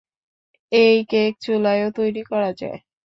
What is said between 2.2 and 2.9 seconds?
করা যায়।